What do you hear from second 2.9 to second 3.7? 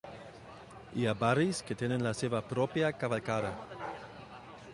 cavalcada.